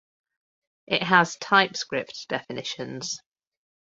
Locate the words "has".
1.03-1.35